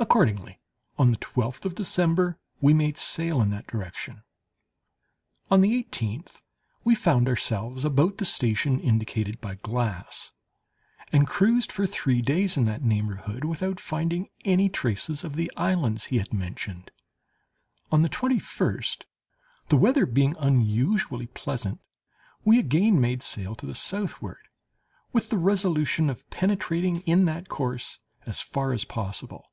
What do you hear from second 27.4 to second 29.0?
course as far as